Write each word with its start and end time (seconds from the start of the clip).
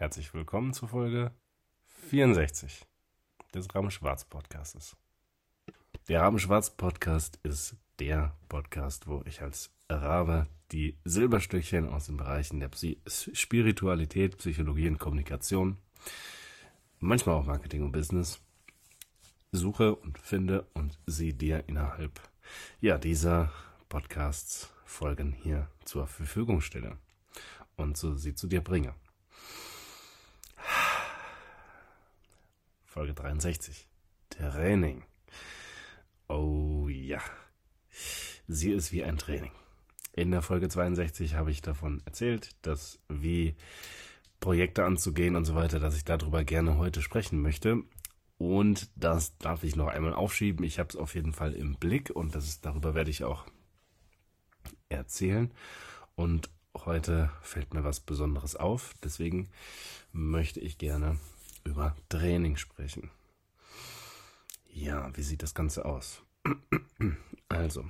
Herzlich 0.00 0.32
willkommen 0.32 0.72
zur 0.72 0.88
Folge 0.88 1.30
64 2.08 2.86
des 3.52 3.74
Rahmen-Schwarz 3.74 4.24
Podcastes. 4.24 4.96
Der 6.08 6.22
Rahmen-Schwarz 6.22 6.70
Podcast 6.70 7.38
ist 7.42 7.76
der 7.98 8.34
Podcast, 8.48 9.08
wo 9.08 9.22
ich 9.26 9.42
als 9.42 9.70
Rabe 9.90 10.46
die 10.72 10.96
Silberstückchen 11.04 11.86
aus 11.86 12.06
den 12.06 12.16
Bereichen 12.16 12.60
der 12.60 12.68
Psy 12.68 12.98
Spiritualität, 13.06 14.38
Psychologie 14.38 14.88
und 14.88 14.98
Kommunikation, 14.98 15.76
manchmal 16.98 17.34
auch 17.34 17.44
Marketing 17.44 17.82
und 17.82 17.92
Business, 17.92 18.40
suche 19.52 19.96
und 19.96 20.18
finde 20.18 20.66
und 20.72 20.98
sie 21.04 21.34
dir 21.34 21.68
innerhalb 21.68 22.18
ja, 22.80 22.96
dieser 22.96 23.52
Podcasts 23.90 24.72
Folgen 24.86 25.32
hier 25.32 25.70
zur 25.84 26.06
Verfügung 26.06 26.62
stelle 26.62 26.96
und 27.76 27.98
so 27.98 28.14
sie 28.14 28.34
zu 28.34 28.46
dir 28.46 28.62
bringe. 28.62 28.94
Folge 32.90 33.14
63. 33.14 33.86
Training. 34.30 35.04
Oh 36.26 36.88
ja. 36.88 37.20
Sie 38.48 38.72
ist 38.72 38.90
wie 38.90 39.04
ein 39.04 39.16
Training. 39.16 39.52
In 40.12 40.32
der 40.32 40.42
Folge 40.42 40.68
62 40.68 41.36
habe 41.36 41.52
ich 41.52 41.62
davon 41.62 42.02
erzählt, 42.04 42.56
dass 42.62 42.98
wie 43.08 43.54
Projekte 44.40 44.84
anzugehen 44.84 45.36
und 45.36 45.44
so 45.44 45.54
weiter, 45.54 45.78
dass 45.78 45.96
ich 45.96 46.04
darüber 46.04 46.42
gerne 46.42 46.78
heute 46.78 47.00
sprechen 47.00 47.40
möchte. 47.40 47.84
Und 48.38 48.90
das 48.96 49.38
darf 49.38 49.62
ich 49.62 49.76
noch 49.76 49.86
einmal 49.86 50.12
aufschieben. 50.12 50.64
Ich 50.64 50.80
habe 50.80 50.88
es 50.88 50.96
auf 50.96 51.14
jeden 51.14 51.32
Fall 51.32 51.52
im 51.52 51.76
Blick 51.76 52.10
und 52.10 52.34
das 52.34 52.48
ist, 52.48 52.66
darüber 52.66 52.96
werde 52.96 53.10
ich 53.10 53.22
auch 53.22 53.46
erzählen. 54.88 55.52
Und 56.16 56.50
heute 56.76 57.30
fällt 57.40 57.72
mir 57.72 57.84
was 57.84 58.00
Besonderes 58.00 58.56
auf. 58.56 58.94
Deswegen 59.04 59.48
möchte 60.10 60.58
ich 60.58 60.76
gerne 60.76 61.20
über 61.64 61.96
Training 62.08 62.56
sprechen. 62.56 63.10
Ja, 64.68 65.14
wie 65.16 65.22
sieht 65.22 65.42
das 65.42 65.54
Ganze 65.54 65.84
aus? 65.84 66.22
Also, 67.52 67.84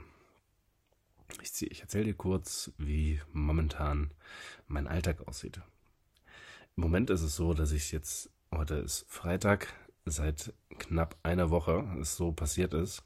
ich, 1.43 1.71
ich 1.71 1.83
erzähle 1.83 2.05
dir 2.05 2.15
kurz, 2.15 2.73
wie 2.79 3.21
momentan 3.31 4.11
mein 4.69 4.89
Alltag 4.89 5.29
aussieht. 5.29 5.61
Im 6.77 6.85
Moment 6.85 7.11
ist 7.11 7.21
es 7.21 7.37
so, 7.37 7.53
dass 7.53 7.73
ich 7.73 7.93
jetzt, 7.93 8.31
heute 8.51 8.77
ist 8.77 9.05
Freitag, 9.07 9.75
seit 10.07 10.55
knapp 10.79 11.19
einer 11.23 11.51
Woche 11.51 11.87
es 12.01 12.17
so 12.17 12.33
passiert 12.33 12.73
ist, 12.73 13.03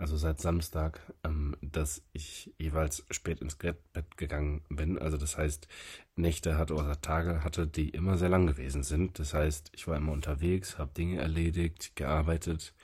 also 0.00 0.16
seit 0.16 0.40
Samstag, 0.40 1.00
ähm, 1.24 1.56
dass 1.60 2.02
ich 2.14 2.54
jeweils 2.58 3.04
spät 3.10 3.42
ins 3.42 3.56
Bett 3.56 3.76
gegangen 4.16 4.62
bin. 4.70 4.98
Also 4.98 5.18
das 5.18 5.36
heißt, 5.36 5.68
Nächte 6.16 6.56
hatte 6.56 6.74
oder 6.74 7.02
Tage 7.02 7.44
hatte, 7.44 7.66
die 7.66 7.90
immer 7.90 8.16
sehr 8.16 8.30
lang 8.30 8.46
gewesen 8.46 8.82
sind. 8.82 9.18
Das 9.18 9.34
heißt, 9.34 9.70
ich 9.74 9.86
war 9.86 9.98
immer 9.98 10.12
unterwegs, 10.12 10.78
habe 10.78 10.94
Dinge 10.94 11.20
erledigt, 11.20 11.96
gearbeitet, 11.96 12.74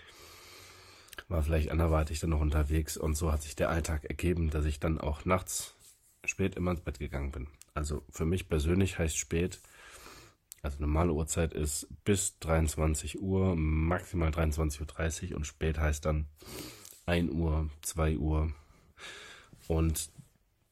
war 1.29 1.43
vielleicht 1.43 1.71
anderweitig 1.71 2.21
dann 2.21 2.31
noch 2.31 2.41
unterwegs 2.41 2.99
und 2.99 3.15
so 3.17 3.33
hat 3.33 3.43
sich 3.43 3.57
der 3.57 3.71
Alltag 3.71 4.05
ergeben, 4.05 4.51
dass 4.51 4.67
ich 4.67 4.79
dann 4.79 5.01
auch 5.01 5.25
nachts 5.25 5.75
spät 6.27 6.55
immer 6.55 6.73
ins 6.73 6.83
Bett 6.83 6.99
gegangen 6.99 7.33
bin. 7.33 7.49
Also 7.73 8.05
für 8.11 8.27
mich 8.27 8.49
persönlich 8.51 8.99
heißt 8.99 9.17
spät, 9.17 9.61
also 10.61 10.81
normale 10.81 11.13
Uhrzeit 11.13 11.55
ist 11.55 11.89
bis 12.05 12.39
23 12.41 13.23
Uhr, 13.23 13.57
maximal 13.57 14.31
23.30 14.31 15.31
Uhr 15.31 15.37
und 15.37 15.47
spät 15.47 15.79
heißt 15.79 16.05
dann 16.05 16.27
1 17.07 17.33
Uhr, 17.33 17.71
2 17.83 18.19
Uhr. 18.19 18.53
Und 19.69 20.11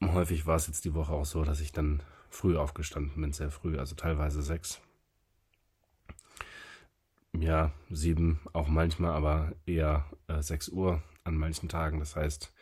häufig 0.03 0.45
war 0.45 0.57
es 0.57 0.67
jetzt 0.67 0.85
die 0.85 0.93
Woche 0.93 1.13
auch 1.13 1.25
so, 1.25 1.43
dass 1.43 1.61
ich 1.61 1.71
dann 1.71 2.03
früh 2.29 2.57
aufgestanden 2.57 3.21
bin, 3.21 3.33
sehr 3.33 3.51
früh, 3.51 3.79
also 3.79 3.95
teilweise 3.95 4.41
sechs. 4.41 4.81
Ja, 7.33 7.71
sieben 7.89 8.39
auch 8.53 8.67
manchmal, 8.67 9.11
aber 9.11 9.53
eher 9.65 10.05
äh, 10.27 10.41
sechs 10.41 10.69
Uhr 10.69 11.01
an 11.23 11.35
manchen 11.35 11.69
Tagen. 11.69 11.99
Das 11.99 12.15
heißt, 12.15 12.53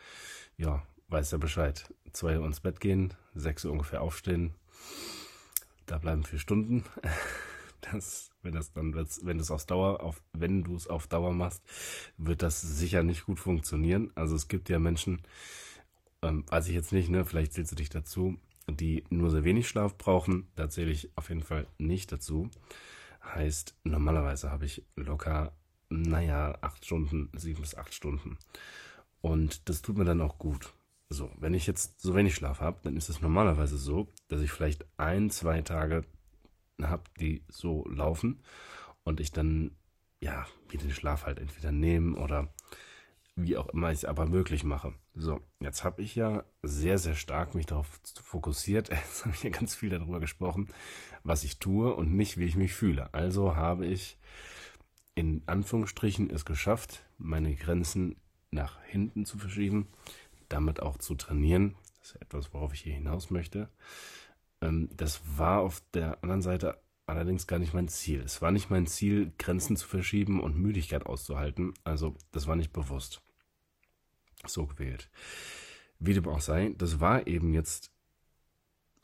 ja, 0.57 0.83
weiß 1.09 1.31
ja 1.31 1.38
Bescheid. 1.38 1.94
Zwei 2.12 2.39
Uhr 2.39 2.45
ins 2.45 2.59
Bett 2.59 2.79
gehen, 2.79 3.13
sechs 3.35 3.66
Uhr 3.66 3.72
ungefähr 3.72 4.01
aufstehen. 4.01 4.56
Da 5.85 5.97
bleiben 5.97 6.23
vier 6.23 6.39
Stunden. 6.39 6.83
Das, 7.91 8.31
wenn 8.41 8.53
das 8.53 8.71
dann, 8.71 8.94
wenn 8.94 9.38
du 9.38 9.41
es 9.41 9.51
auf 9.51 9.66
Dauer, 9.66 10.01
auf, 10.01 10.21
wenn 10.31 10.63
du 10.63 10.75
es 10.75 10.88
auf 10.88 11.07
Dauer 11.07 11.33
machst, 11.33 11.63
wird 12.17 12.41
das 12.41 12.61
sicher 12.61 13.03
nicht 13.03 13.25
gut 13.25 13.39
funktionieren. 13.39 14.11
Also 14.16 14.35
es 14.35 14.47
gibt 14.47 14.69
ja 14.69 14.79
Menschen, 14.79 15.21
ähm, 16.21 16.45
weiß 16.47 16.67
ich 16.67 16.75
jetzt 16.75 16.94
nicht, 16.94 17.09
ne, 17.09 17.25
vielleicht 17.25 17.53
zählst 17.53 17.71
du 17.71 17.75
dich 17.75 17.89
dazu, 17.89 18.38
die 18.69 19.03
nur 19.09 19.31
sehr 19.31 19.44
wenig 19.44 19.67
Schlaf 19.67 19.97
brauchen. 19.97 20.47
Da 20.55 20.69
zähle 20.69 20.91
ich 20.91 21.09
auf 21.17 21.29
jeden 21.29 21.44
Fall 21.44 21.67
nicht 21.77 22.11
dazu. 22.11 22.49
Heißt, 23.23 23.75
normalerweise 23.83 24.50
habe 24.50 24.65
ich 24.65 24.85
locker, 24.95 25.53
naja, 25.89 26.57
acht 26.61 26.85
Stunden, 26.85 27.29
sieben 27.35 27.61
bis 27.61 27.75
acht 27.75 27.94
Stunden. 27.94 28.38
Und 29.21 29.69
das 29.69 29.81
tut 29.81 29.97
mir 29.97 30.05
dann 30.05 30.21
auch 30.21 30.38
gut. 30.38 30.73
So, 31.09 31.29
wenn 31.38 31.53
ich 31.53 31.67
jetzt 31.67 32.01
so 32.01 32.15
wenig 32.15 32.33
Schlaf 32.33 32.59
habe, 32.59 32.79
dann 32.83 32.97
ist 32.97 33.09
es 33.09 33.21
normalerweise 33.21 33.77
so, 33.77 34.07
dass 34.29 34.41
ich 34.41 34.51
vielleicht 34.51 34.85
ein, 34.97 35.29
zwei 35.29 35.61
Tage 35.61 36.05
habe, 36.81 37.03
die 37.19 37.44
so 37.47 37.88
laufen 37.88 38.44
und 39.03 39.19
ich 39.19 39.31
dann 39.31 39.75
ja 40.19 40.45
wie 40.69 40.78
den 40.78 40.91
Schlaf 40.91 41.25
halt 41.25 41.39
entweder 41.39 41.72
nehmen 41.72 42.16
oder 42.16 42.53
wie 43.35 43.57
auch 43.57 43.69
immer 43.69 43.91
ich 43.91 44.00
es 44.00 44.06
aber 44.06 44.25
möglich 44.25 44.63
mache. 44.63 44.94
So, 45.16 45.41
jetzt 45.59 45.83
habe 45.83 46.01
ich 46.01 46.16
ja 46.16 46.44
sehr, 46.62 46.97
sehr 46.97 47.16
stark 47.16 47.56
mich 47.56 47.66
darauf 47.66 48.00
fokussiert. 48.22 48.89
Jetzt 48.89 49.25
habe 49.25 49.35
ich 49.35 49.44
ja 49.44 49.50
ganz 49.50 49.75
viel 49.75 49.89
darüber 49.89 50.19
gesprochen, 50.19 50.69
was 51.23 51.44
ich 51.44 51.59
tue 51.59 51.95
und 51.95 52.13
nicht, 52.13 52.38
wie 52.38 52.45
ich 52.45 52.56
mich 52.56 52.73
fühle. 52.73 53.13
Also 53.13 53.56
habe 53.56 53.85
ich 53.85 54.17
in 55.16 55.44
Anführungsstrichen 55.45 56.29
es 56.29 56.45
geschafft, 56.45 57.03
meine 57.17 57.56
Grenzen 57.56 58.16
nach 58.51 58.81
hinten 58.83 59.25
zu 59.25 59.38
verschieben, 59.38 59.88
damit 60.50 60.79
auch 60.79 60.97
zu 60.97 61.16
trainieren. 61.16 61.75
Das 62.00 62.12
ist 62.12 62.22
etwas, 62.22 62.53
worauf 62.53 62.73
ich 62.73 62.81
hier 62.81 62.94
hinaus 62.94 63.29
möchte. 63.29 63.69
Ähm, 64.63 64.90
das 64.96 65.22
war 65.38 65.59
auf 65.59 65.84
der 65.94 66.24
anderen 66.24 66.41
Seite 66.41 66.81
allerdings 67.06 67.47
gar 67.47 67.59
nicht 67.59 67.74
mein 67.74 67.90
Ziel. 67.90 68.22
Es 68.22 68.41
war 68.41 68.51
nicht 68.51 68.69
mein 68.69 68.88
Ziel, 68.88 69.34
Grenzen 69.38 69.75
zu 69.75 69.88
verschieben 69.88 70.41
und 70.41 70.57
Müdigkeit 70.57 71.06
auszuhalten. 71.06 71.74
Also 71.84 72.16
das 72.31 72.47
war 72.47 72.56
nicht 72.56 72.72
bewusst 72.72 73.22
so 74.46 74.66
gewählt. 74.66 75.09
Wie 76.00 76.13
dem 76.13 76.28
auch 76.28 76.41
sei, 76.41 76.74
das 76.78 77.00
war 77.00 77.28
eben 77.28 77.53
jetzt 77.53 77.91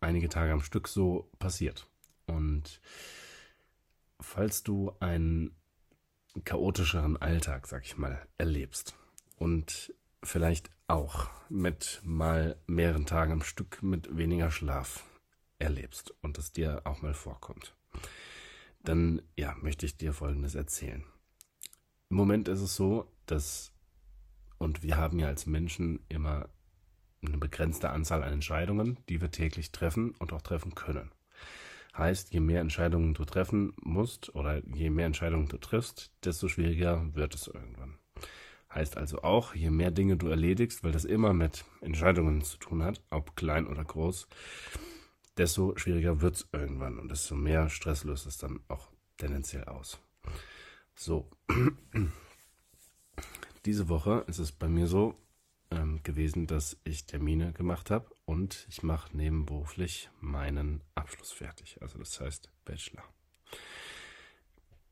einige 0.02 0.30
Tage 0.30 0.54
am 0.54 0.62
Stück 0.62 0.88
so 0.88 1.30
passiert. 1.40 1.88
Und 2.26 2.82
falls 4.20 4.64
du 4.64 4.94
einen 5.00 5.56
chaotischeren 6.46 7.18
Alltag, 7.18 7.68
sag 7.68 7.84
ich 7.86 7.98
mal, 7.98 8.26
erlebst 8.38 8.96
und 9.38 9.94
vielleicht 10.24 10.70
auch 10.88 11.30
mit 11.50 12.02
mal 12.04 12.58
mehreren 12.68 13.06
Tagen 13.06 13.32
am 13.32 13.42
Stück 13.42 13.82
mit 13.82 14.18
weniger 14.18 14.52
Schlaf 14.52 15.04
erlebst 15.60 16.14
und 16.22 16.38
es 16.38 16.52
dir 16.52 16.82
auch 16.86 17.02
mal 17.02 17.14
vorkommt, 17.14 17.76
dann 18.84 19.22
ja, 19.38 19.56
möchte 19.62 19.86
ich 19.86 19.98
dir 19.98 20.14
Folgendes 20.14 20.56
erzählen. 20.56 21.04
Im 22.10 22.18
Moment 22.18 22.48
ist 22.48 22.62
es 22.62 22.76
so, 22.76 23.12
dass, 23.26 23.72
und 24.58 24.82
wir 24.82 24.98
haben 24.98 25.20
ja 25.20 25.28
als 25.28 25.46
Menschen 25.46 26.00
immer 26.10 26.50
eine 27.26 27.38
begrenzte 27.38 27.90
Anzahl 27.90 28.24
an 28.24 28.34
Entscheidungen, 28.34 28.98
die 29.10 29.22
wir 29.22 29.30
täglich 29.30 29.72
treffen 29.72 30.12
und 30.20 30.34
auch 30.34 30.42
treffen 30.42 30.74
können. 30.74 31.12
Heißt, 31.96 32.34
je 32.34 32.40
mehr 32.40 32.62
Entscheidungen 32.62 33.14
du 33.14 33.26
treffen 33.26 33.74
musst 33.82 34.34
oder 34.34 34.66
je 34.66 34.90
mehr 34.90 35.06
Entscheidungen 35.06 35.48
du 35.48 35.58
triffst, 35.58 36.12
desto 36.24 36.48
schwieriger 36.48 37.14
wird 37.14 37.36
es 37.36 37.48
irgendwann. 37.48 37.98
Heißt 38.74 38.98
also 38.98 39.24
auch, 39.24 39.56
je 39.56 39.72
mehr 39.72 39.92
Dinge 39.92 40.16
du 40.16 40.28
erledigst, 40.28 40.84
weil 40.84 40.92
das 40.92 41.04
immer 41.04 41.34
mit 41.34 41.66
Entscheidungen 41.82 42.42
zu 42.44 42.58
tun 42.58 42.84
hat, 42.84 43.02
ob 43.10 43.36
klein 43.36 43.68
oder 43.68 43.84
groß, 43.84 44.28
desto 45.40 45.76
schwieriger 45.78 46.22
wird 46.22 46.36
es 46.36 46.48
irgendwann 46.52 47.00
und 47.00 47.10
desto 47.10 47.34
mehr 47.34 47.70
Stress 47.70 48.04
löst 48.04 48.28
es 48.28 48.38
dann 48.38 48.60
auch 48.68 48.92
tendenziell 49.18 49.64
aus. 49.64 50.00
So, 50.96 51.30
diese 53.66 53.88
Woche 53.88 54.26
ist 54.28 54.40
es 54.40 54.52
bei 54.52 54.68
mir 54.68 54.88
so 54.88 55.16
ähm, 55.72 56.04
gewesen, 56.04 56.46
dass 56.46 56.78
ich 56.84 57.06
Termine 57.06 57.54
gemacht 57.54 57.90
habe 57.90 58.10
und 58.26 58.68
ich 58.70 58.84
mache 58.84 59.16
nebenberuflich 59.16 60.10
meinen 60.20 60.84
Abschluss 60.94 61.32
fertig. 61.32 61.82
Also 61.82 61.98
das 62.00 62.20
heißt 62.20 62.52
Bachelor. 62.66 63.04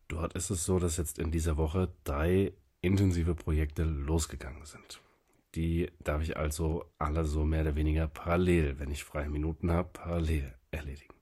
Dort 0.08 0.34
ist 0.34 0.50
es 0.50 0.64
so, 0.64 0.80
dass 0.80 0.96
jetzt 0.96 1.20
in 1.20 1.32
dieser 1.32 1.58
Woche 1.58 1.94
drei 2.06 2.54
intensive 2.80 3.36
Projekte 3.36 3.84
losgegangen 3.84 4.66
sind. 4.66 5.02
Die 5.58 5.92
darf 6.04 6.22
ich 6.22 6.38
also 6.38 6.86
alle 7.00 7.24
so 7.24 7.44
mehr 7.44 7.62
oder 7.62 7.76
weniger 7.76 8.08
parallel, 8.08 8.78
wenn 8.78 8.92
ich 8.92 9.04
freie 9.04 9.28
Minuten 9.28 9.72
habe, 9.72 9.90
parallel 9.92 10.54
erledigen. 10.70 11.16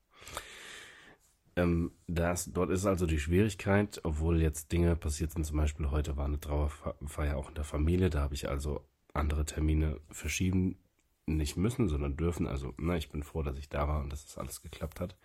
Ähm, 1.56 1.92
das, 2.06 2.52
dort 2.52 2.68
ist 2.68 2.84
also 2.84 3.06
die 3.06 3.18
Schwierigkeit, 3.18 3.98
obwohl 4.04 4.42
jetzt 4.42 4.72
Dinge 4.72 4.94
passiert 4.94 5.32
sind, 5.32 5.46
zum 5.46 5.56
Beispiel 5.56 5.90
heute 5.90 6.18
war 6.18 6.26
eine 6.26 6.38
Trauerfeier 6.38 7.34
auch 7.38 7.48
in 7.48 7.54
der 7.54 7.64
Familie, 7.64 8.10
da 8.10 8.20
habe 8.20 8.34
ich 8.34 8.46
also 8.46 8.86
andere 9.14 9.46
Termine 9.46 9.98
verschieben 10.10 10.76
nicht 11.24 11.56
müssen, 11.56 11.88
sondern 11.88 12.18
dürfen. 12.18 12.46
Also, 12.46 12.74
na, 12.76 12.98
ich 12.98 13.08
bin 13.08 13.22
froh, 13.22 13.42
dass 13.42 13.56
ich 13.56 13.70
da 13.70 13.88
war 13.88 14.02
und 14.02 14.12
dass 14.12 14.26
das 14.26 14.36
alles 14.36 14.60
geklappt 14.60 15.00
hat. 15.00 15.16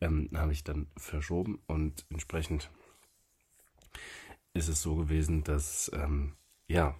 ähm, 0.00 0.28
habe 0.34 0.50
ich 0.52 0.64
dann 0.64 0.88
verschoben 0.96 1.60
und 1.68 2.06
entsprechend 2.10 2.72
ist 4.52 4.68
es 4.68 4.82
so 4.82 4.96
gewesen, 4.96 5.44
dass 5.44 5.92
ähm, 5.94 6.34
ja, 6.66 6.96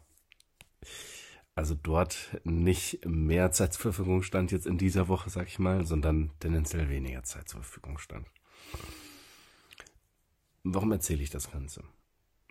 also 1.55 1.75
dort 1.75 2.41
nicht 2.45 3.05
mehr 3.05 3.53
Zeit 3.53 3.75
zur 3.75 3.83
Verfügung 3.83 4.23
stand 4.23 4.53
jetzt 4.53 4.67
in 4.67 4.79
dieser 4.79 5.09
Woche, 5.09 5.29
sag 5.31 5.49
ich 5.49 5.59
mal, 5.59 5.85
sondern 5.85 6.31
tendenziell 6.41 6.89
weniger 6.89 7.23
Zeit 7.25 7.49
zur 7.49 7.63
Verfügung 7.63 7.99
stand. 7.99 8.27
Warum 10.63 10.93
erzähle 10.93 11.23
ich 11.23 11.31
das 11.31 11.51
Ganze? 11.51 11.83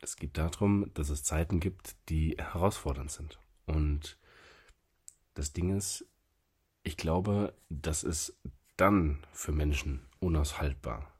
Es 0.02 0.16
geht 0.18 0.38
darum, 0.38 0.92
dass 0.94 1.10
es 1.10 1.24
Zeiten 1.24 1.60
gibt, 1.60 1.96
die 2.10 2.36
herausfordernd 2.38 3.12
sind. 3.12 3.40
Und 3.66 4.18
das 5.34 5.54
Ding 5.54 5.76
ist, 5.76 6.06
ich 6.84 6.98
glaube, 6.98 7.54
das 7.70 8.04
ist 8.04 8.36
dann 8.78 9.20
für 9.32 9.52
Menschen 9.52 10.02
unaushaltbar, 10.20 11.12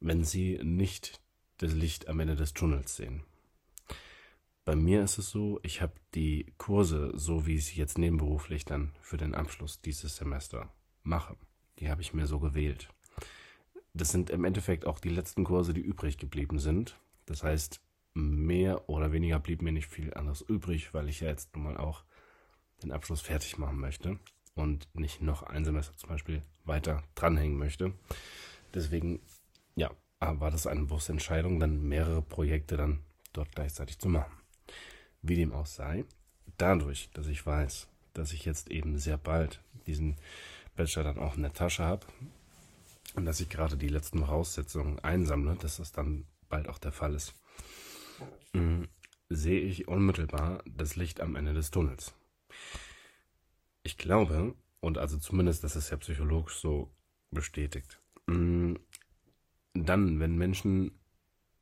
wenn 0.00 0.24
sie 0.24 0.60
nicht 0.62 1.20
das 1.58 1.72
Licht 1.72 2.08
am 2.08 2.20
Ende 2.20 2.36
des 2.36 2.52
Tunnels 2.52 2.96
sehen. 2.96 3.24
Bei 4.64 4.76
mir 4.76 5.02
ist 5.02 5.18
es 5.18 5.30
so, 5.30 5.58
ich 5.64 5.82
habe 5.82 5.94
die 6.14 6.52
Kurse, 6.56 7.12
so 7.14 7.46
wie 7.46 7.56
ich 7.56 7.66
sie 7.66 7.80
jetzt 7.80 7.98
nebenberuflich 7.98 8.64
dann 8.64 8.92
für 9.00 9.16
den 9.16 9.34
Abschluss 9.34 9.80
dieses 9.80 10.16
Semester 10.16 10.72
mache, 11.02 11.36
die 11.80 11.90
habe 11.90 12.00
ich 12.00 12.14
mir 12.14 12.26
so 12.26 12.38
gewählt. 12.38 12.88
Das 13.92 14.10
sind 14.10 14.30
im 14.30 14.44
Endeffekt 14.44 14.86
auch 14.86 15.00
die 15.00 15.08
letzten 15.08 15.42
Kurse, 15.42 15.74
die 15.74 15.80
übrig 15.80 16.16
geblieben 16.16 16.60
sind. 16.60 16.96
Das 17.26 17.42
heißt, 17.42 17.80
mehr 18.14 18.88
oder 18.88 19.10
weniger 19.10 19.40
blieb 19.40 19.62
mir 19.62 19.72
nicht 19.72 19.88
viel 19.88 20.14
anderes 20.14 20.42
übrig, 20.42 20.94
weil 20.94 21.08
ich 21.08 21.20
ja 21.20 21.28
jetzt 21.28 21.54
nun 21.56 21.64
mal 21.64 21.76
auch 21.76 22.04
den 22.84 22.92
Abschluss 22.92 23.20
fertig 23.20 23.58
machen 23.58 23.80
möchte 23.80 24.20
und 24.54 24.88
nicht 24.94 25.22
noch 25.22 25.42
ein 25.42 25.64
Semester 25.64 25.96
zum 25.96 26.08
Beispiel 26.08 26.42
weiter 26.64 27.02
dranhängen 27.16 27.58
möchte. 27.58 27.94
Deswegen, 28.74 29.20
ja, 29.74 29.90
war 30.20 30.52
das 30.52 30.68
eine 30.68 30.82
bewusste 30.82 31.12
Entscheidung, 31.12 31.58
dann 31.58 31.82
mehrere 31.82 32.22
Projekte 32.22 32.76
dann 32.76 33.00
dort 33.32 33.54
gleichzeitig 33.54 33.98
zu 33.98 34.08
machen. 34.08 34.41
Wie 35.22 35.36
dem 35.36 35.52
auch 35.52 35.66
sei, 35.66 36.04
dadurch, 36.58 37.10
dass 37.12 37.26
ich 37.26 37.44
weiß, 37.44 37.88
dass 38.12 38.32
ich 38.32 38.44
jetzt 38.44 38.70
eben 38.70 38.98
sehr 38.98 39.18
bald 39.18 39.60
diesen 39.86 40.16
Bachelor 40.76 41.04
dann 41.04 41.18
auch 41.18 41.36
in 41.36 41.42
der 41.42 41.52
Tasche 41.52 41.84
habe 41.84 42.06
und 43.14 43.24
dass 43.24 43.40
ich 43.40 43.48
gerade 43.48 43.76
die 43.76 43.88
letzten 43.88 44.20
Voraussetzungen 44.20 44.98
einsammle, 45.00 45.56
dass 45.56 45.76
das 45.76 45.92
dann 45.92 46.26
bald 46.48 46.68
auch 46.68 46.78
der 46.78 46.92
Fall 46.92 47.14
ist, 47.14 47.34
mm, 48.52 48.84
sehe 49.28 49.60
ich 49.60 49.88
unmittelbar 49.88 50.62
das 50.66 50.96
Licht 50.96 51.20
am 51.20 51.36
Ende 51.36 51.54
des 51.54 51.70
Tunnels. 51.70 52.14
Ich 53.82 53.98
glaube, 53.98 54.54
und 54.80 54.98
also 54.98 55.18
zumindest 55.18 55.64
das 55.64 55.76
ist 55.76 55.90
ja 55.90 55.96
psychologisch 55.96 56.56
so 56.56 56.90
bestätigt, 57.30 58.00
mm, 58.26 58.74
dann, 59.74 60.20
wenn 60.20 60.36
Menschen, 60.36 60.98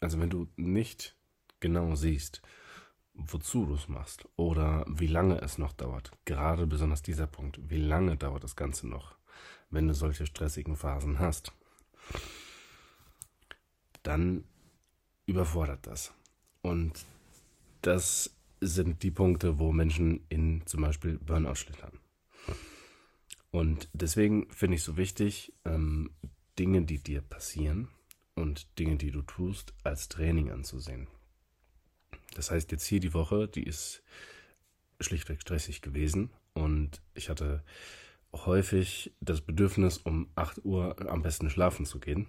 also 0.00 0.18
wenn 0.20 0.30
du 0.30 0.48
nicht 0.56 1.16
genau 1.60 1.94
siehst, 1.94 2.42
wozu 3.26 3.66
du 3.66 3.74
es 3.74 3.88
machst 3.88 4.28
oder 4.36 4.84
wie 4.88 5.06
lange 5.06 5.40
es 5.40 5.58
noch 5.58 5.72
dauert, 5.72 6.12
gerade 6.24 6.66
besonders 6.66 7.02
dieser 7.02 7.26
Punkt, 7.26 7.58
wie 7.68 7.78
lange 7.78 8.16
dauert 8.16 8.44
das 8.44 8.56
Ganze 8.56 8.88
noch, 8.88 9.16
wenn 9.70 9.88
du 9.88 9.94
solche 9.94 10.26
stressigen 10.26 10.76
Phasen 10.76 11.18
hast, 11.18 11.52
dann 14.02 14.44
überfordert 15.26 15.86
das. 15.86 16.12
Und 16.62 17.04
das 17.82 18.36
sind 18.60 19.02
die 19.02 19.10
Punkte, 19.10 19.58
wo 19.58 19.72
Menschen 19.72 20.26
in 20.28 20.66
zum 20.66 20.82
Beispiel 20.82 21.18
Burnout 21.18 21.54
schlittern. 21.54 21.98
Und 23.50 23.88
deswegen 23.92 24.50
finde 24.50 24.76
ich 24.76 24.82
so 24.82 24.96
wichtig, 24.96 25.52
ähm, 25.64 26.10
Dinge, 26.58 26.82
die 26.82 27.02
dir 27.02 27.20
passieren 27.20 27.88
und 28.34 28.78
Dinge, 28.78 28.96
die 28.96 29.10
du 29.10 29.22
tust, 29.22 29.74
als 29.82 30.08
Training 30.08 30.50
anzusehen. 30.50 31.08
Das 32.34 32.50
heißt, 32.50 32.70
jetzt 32.72 32.86
hier 32.86 33.00
die 33.00 33.14
Woche, 33.14 33.48
die 33.48 33.64
ist 33.64 34.02
schlichtweg 35.00 35.40
stressig 35.40 35.82
gewesen 35.82 36.30
und 36.54 37.02
ich 37.14 37.28
hatte 37.28 37.64
häufig 38.32 39.14
das 39.20 39.40
Bedürfnis, 39.40 39.98
um 39.98 40.30
8 40.34 40.64
Uhr 40.64 40.96
am 41.10 41.22
besten 41.22 41.50
schlafen 41.50 41.86
zu 41.86 41.98
gehen. 41.98 42.28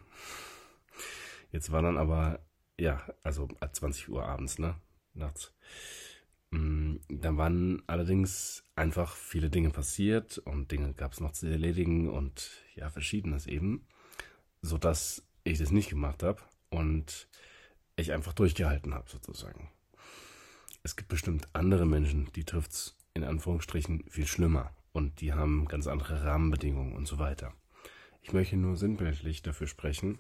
Jetzt 1.52 1.72
war 1.72 1.82
dann 1.82 1.98
aber, 1.98 2.40
ja, 2.80 3.04
also 3.24 3.48
20 3.72 4.10
Uhr 4.10 4.26
abends, 4.26 4.58
ne? 4.58 4.76
Nachts. 5.14 5.54
Mm, 6.52 6.98
da 7.10 7.36
waren 7.38 7.84
allerdings 7.88 8.64
einfach 8.76 9.16
viele 9.16 9.50
Dinge 9.50 9.70
passiert 9.70 10.38
und 10.40 10.72
Dinge 10.72 10.94
gab 10.94 11.14
es 11.14 11.20
noch 11.20 11.34
zu 11.34 11.48
erledigen 11.48 12.10
und 12.10 12.52
ja, 12.76 12.90
verschiedenes 12.90 13.48
eben, 13.48 13.86
sodass 14.62 15.24
ich 15.44 15.60
das 15.60 15.72
nicht 15.72 15.90
gemacht 15.90 16.24
habe 16.24 16.42
und 16.70 17.28
ich 17.96 18.12
einfach 18.14 18.34
durchgehalten 18.34 18.94
habe, 18.94 19.10
sozusagen 19.10 19.70
es 20.84 20.96
gibt 20.96 21.10
bestimmt 21.10 21.48
andere 21.54 21.86
Menschen, 21.86 22.32
die 22.34 22.46
es 22.46 22.96
in 23.14 23.24
Anführungsstrichen 23.24 24.06
viel 24.10 24.28
schlimmer 24.28 24.72
und 24.94 25.22
die 25.22 25.34
haben 25.34 25.68
ganz 25.68 25.88
andere 25.88 26.24
Rahmenbedingungen 26.24 26.94
und 26.96 27.08
so 27.08 27.20
weiter. 27.20 27.54
Ich 28.22 28.34
möchte 28.34 28.56
nur 28.58 28.78
sinnbildlich 28.78 29.42
dafür 29.42 29.68
sprechen 29.68 30.20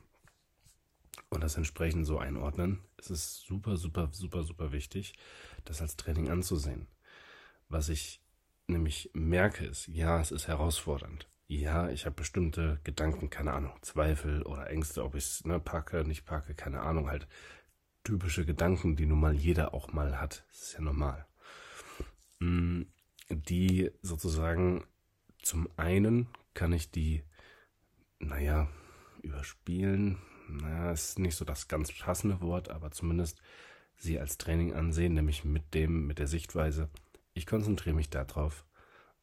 und 1.29 1.43
das 1.43 1.57
entsprechend 1.57 2.05
so 2.05 2.17
einordnen. 2.17 2.79
Es 2.97 3.09
ist 3.09 3.41
super, 3.41 3.77
super, 3.77 4.09
super, 4.11 4.43
super 4.43 4.71
wichtig, 4.71 5.13
das 5.65 5.81
als 5.81 5.97
Training 5.97 6.29
anzusehen. 6.29 6.87
Was 7.69 7.89
ich 7.89 8.21
nämlich 8.67 9.09
merke 9.13 9.65
ist, 9.65 9.87
ja, 9.87 10.19
es 10.19 10.31
ist 10.31 10.47
herausfordernd. 10.47 11.27
Ja, 11.47 11.89
ich 11.89 12.05
habe 12.05 12.15
bestimmte 12.15 12.79
Gedanken, 12.83 13.29
keine 13.29 13.53
Ahnung, 13.53 13.73
Zweifel 13.81 14.41
oder 14.43 14.69
Ängste, 14.69 15.03
ob 15.03 15.15
ich 15.15 15.25
es 15.25 15.45
ne, 15.45 15.59
packe, 15.59 16.05
nicht 16.05 16.25
packe, 16.25 16.55
keine 16.55 16.81
Ahnung, 16.81 17.09
halt 17.09 17.27
typische 18.03 18.45
Gedanken, 18.45 18.95
die 18.95 19.05
nun 19.05 19.19
mal 19.19 19.35
jeder 19.35 19.73
auch 19.73 19.93
mal 19.93 20.19
hat. 20.19 20.45
Das 20.49 20.61
ist 20.63 20.73
ja 20.73 20.81
normal. 20.81 21.25
Mm, 22.39 22.83
die 23.29 23.91
sozusagen 24.01 24.83
zum 25.41 25.69
einen 25.77 26.27
kann 26.53 26.73
ich 26.73 26.91
die, 26.91 27.23
naja, 28.19 28.69
überspielen. 29.21 30.19
Naja, 30.49 30.91
ist 30.91 31.19
nicht 31.19 31.35
so 31.35 31.45
das 31.45 31.67
ganz 31.67 31.91
passende 31.91 32.41
Wort, 32.41 32.69
aber 32.69 32.91
zumindest 32.91 33.41
sie 33.95 34.19
als 34.19 34.37
Training 34.37 34.73
ansehen, 34.73 35.13
nämlich 35.13 35.45
mit 35.45 35.73
dem, 35.73 36.07
mit 36.07 36.19
der 36.19 36.27
Sichtweise, 36.27 36.89
ich 37.33 37.45
konzentriere 37.45 37.95
mich 37.95 38.09
darauf 38.09 38.65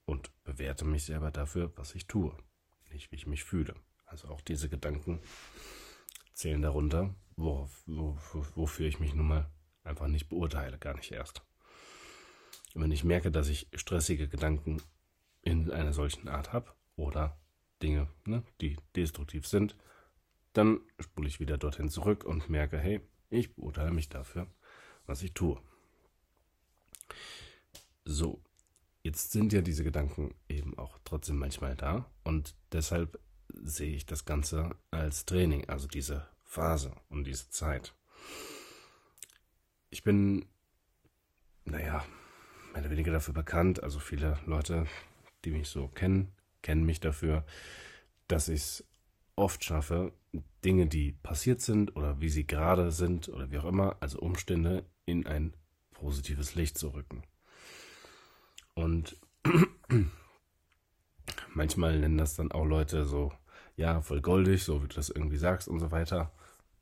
und 0.04 0.30
bewerte 0.44 0.84
mich 0.84 1.04
selber 1.04 1.30
dafür, 1.30 1.72
was 1.76 1.94
ich 1.94 2.06
tue, 2.06 2.34
nicht 2.90 3.12
wie 3.12 3.16
ich 3.16 3.26
mich 3.26 3.44
fühle. 3.44 3.75
Also 4.06 4.28
auch 4.28 4.40
diese 4.40 4.69
Gedanken 4.69 5.20
zählen 6.32 6.62
darunter 6.62 7.14
worauf, 7.38 7.85
wofür 8.57 8.87
ich 8.87 9.00
mich 9.00 9.14
nun 9.14 9.28
mal 9.28 9.50
einfach 9.85 10.09
nicht 10.09 10.28
beurteile, 10.28 10.78
gar 10.78 10.95
nicht 10.95 11.12
erst. 11.12 11.42
Wenn 12.75 12.92
ich 12.92 13.04
merke, 13.04 13.30
dass 13.30 13.49
ich 13.49 13.68
stressige 13.75 14.28
Gedanken 14.28 14.83
in 15.42 15.71
einer 15.71 15.92
solchen 15.92 16.28
Art 16.28 16.52
habe 16.52 16.73
oder 16.97 17.40
Dinge, 17.83 18.09
ne, 18.26 18.42
die 18.61 18.76
destruktiv 18.95 19.47
sind, 19.47 19.76
dann 20.52 20.80
spule 20.99 21.28
ich 21.28 21.40
wieder 21.40 21.57
dorthin 21.57 21.88
zurück 21.88 22.25
und 22.25 22.50
merke, 22.50 22.78
hey, 22.78 23.00
ich 23.30 23.54
beurteile 23.54 23.92
mich 23.92 24.09
dafür, 24.09 24.47
was 25.07 25.23
ich 25.23 25.33
tue. 25.33 25.61
So, 28.04 28.42
jetzt 29.02 29.33
sind 29.33 29.52
ja 29.52 29.62
diese 29.62 29.85
Gedanken 29.85 30.35
eben 30.49 30.76
auch 30.76 30.99
trotzdem 31.04 31.37
manchmal 31.37 31.76
da 31.76 32.11
und 32.25 32.54
deshalb 32.73 33.21
sehe 33.49 33.95
ich 33.95 34.07
das 34.07 34.25
Ganze 34.25 34.76
als 34.90 35.25
Training, 35.25 35.68
also 35.68 35.87
diese 35.87 36.26
Phase 36.49 36.93
und 37.11 37.25
diese 37.25 37.50
Zeit. 37.50 37.95
Ich 39.90 40.02
bin, 40.02 40.47
naja, 41.67 42.05
mehr 42.73 42.83
oder 42.83 42.90
weniger 42.90 43.12
dafür 43.12 43.35
bekannt, 43.35 43.83
also 43.83 43.99
viele 43.99 44.40
Leute, 44.47 44.87
die 45.45 45.50
mich 45.50 45.69
so 45.69 45.88
kennen, 45.88 46.33
kennen 46.62 46.85
mich 46.85 47.00
dafür, 47.00 47.45
dass 48.28 48.49
ich 48.49 48.61
es 48.61 48.85
oft 49.37 49.62
schaffe, 49.62 50.12
Dinge, 50.64 50.87
die 50.87 51.12
passiert 51.12 51.61
sind 51.61 51.95
oder 51.97 52.21
wie 52.21 52.31
sie 52.31 52.47
gerade 52.47 52.93
sind 52.93 53.28
oder 53.28 53.50
wie 53.50 53.59
auch 53.59 53.67
immer, 53.67 53.97
also 54.00 54.19
Umstände 54.19 54.87
in 55.05 55.26
ein 55.26 55.55
positives 55.93 56.55
Licht 56.55 56.78
zu 56.78 56.88
rücken. 56.88 57.25
Und 58.75 59.21
manchmal 61.55 61.99
nennen 61.99 62.17
das 62.17 62.37
dann 62.37 62.52
auch 62.52 62.64
Leute 62.64 63.05
so, 63.05 63.33
ja, 63.78 64.02
voll 64.02 64.20
goldig, 64.20 64.64
so 64.64 64.82
wie 64.82 64.88
du 64.88 64.97
das 64.97 65.08
irgendwie 65.08 65.37
sagst 65.37 65.68
und 65.68 65.78
so 65.78 65.92
weiter. 65.92 66.32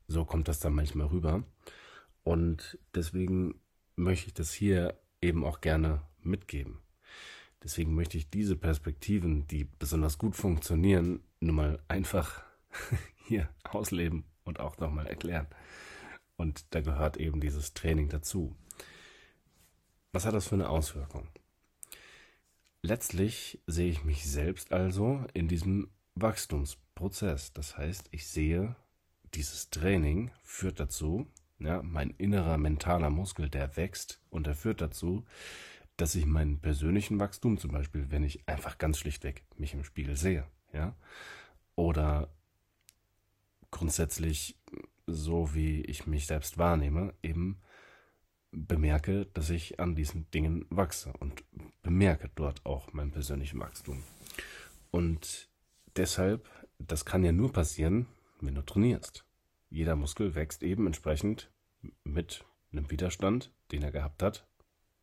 So 0.07 0.25
kommt 0.25 0.47
das 0.47 0.59
dann 0.59 0.73
manchmal 0.73 1.07
rüber. 1.07 1.43
Und 2.23 2.79
deswegen 2.95 3.61
möchte 3.95 4.27
ich 4.27 4.33
das 4.33 4.51
hier 4.51 4.99
eben 5.21 5.45
auch 5.45 5.61
gerne 5.61 6.01
mitgeben. 6.23 6.79
Deswegen 7.63 7.93
möchte 7.93 8.17
ich 8.17 8.31
diese 8.31 8.55
Perspektiven, 8.55 9.47
die 9.47 9.65
besonders 9.65 10.17
gut 10.17 10.35
funktionieren, 10.35 11.21
nun 11.39 11.55
mal 11.55 11.79
einfach 11.87 12.43
hier 13.27 13.47
ausleben 13.63 14.23
und 14.43 14.59
auch 14.59 14.79
nochmal 14.79 15.05
erklären. 15.05 15.47
Und 16.35 16.65
da 16.71 16.81
gehört 16.81 17.17
eben 17.17 17.39
dieses 17.39 17.75
Training 17.75 18.09
dazu. 18.09 18.55
Was 20.13 20.25
hat 20.25 20.33
das 20.33 20.47
für 20.47 20.55
eine 20.55 20.69
Auswirkung? 20.69 21.27
Letztlich 22.81 23.61
sehe 23.67 23.89
ich 23.91 24.03
mich 24.03 24.25
selbst 24.25 24.71
also 24.71 25.23
in 25.33 25.47
diesem 25.47 25.91
Wachstums 26.15 26.79
Prozess. 26.97 27.53
Das 27.53 27.77
heißt, 27.77 28.09
ich 28.11 28.27
sehe, 28.27 28.75
dieses 29.35 29.69
Training 29.69 30.31
führt 30.43 30.79
dazu, 30.79 31.27
ja, 31.59 31.81
mein 31.83 32.09
innerer 32.17 32.57
mentaler 32.57 33.11
Muskel, 33.11 33.49
der 33.49 33.77
wächst 33.77 34.19
und 34.31 34.47
der 34.47 34.55
führt 34.55 34.81
dazu, 34.81 35.23
dass 35.95 36.15
ich 36.15 36.25
meinen 36.25 36.59
persönlichen 36.59 37.19
Wachstum 37.19 37.57
zum 37.57 37.71
Beispiel, 37.71 38.09
wenn 38.09 38.23
ich 38.23 38.47
einfach 38.49 38.77
ganz 38.77 38.97
schlichtweg 38.97 39.43
mich 39.57 39.73
im 39.73 39.83
Spiegel 39.83 40.17
sehe, 40.17 40.45
ja, 40.73 40.95
oder 41.75 42.29
grundsätzlich 43.71 44.57
so 45.05 45.53
wie 45.53 45.81
ich 45.81 46.07
mich 46.07 46.25
selbst 46.25 46.57
wahrnehme, 46.57 47.13
eben 47.21 47.61
bemerke, 48.51 49.27
dass 49.33 49.51
ich 49.51 49.79
an 49.79 49.95
diesen 49.95 50.29
Dingen 50.31 50.65
wachse 50.69 51.13
und 51.19 51.43
bemerke 51.83 52.29
dort 52.33 52.65
auch 52.65 52.91
mein 52.93 53.11
persönliches 53.11 53.59
Wachstum. 53.59 54.03
Und 54.89 55.49
deshalb, 55.95 56.47
das 56.79 57.05
kann 57.05 57.23
ja 57.23 57.31
nur 57.31 57.51
passieren, 57.51 58.07
wenn 58.41 58.55
du 58.55 58.61
trainierst. 58.61 59.25
Jeder 59.69 59.95
Muskel 59.95 60.35
wächst 60.35 60.63
eben 60.63 60.85
entsprechend 60.85 61.51
mit 62.03 62.45
einem 62.71 62.89
Widerstand, 62.89 63.51
den 63.71 63.83
er 63.83 63.91
gehabt 63.91 64.23
hat, 64.23 64.47